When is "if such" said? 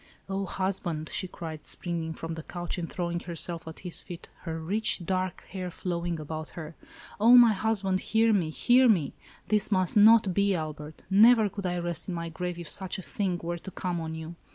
12.57-12.97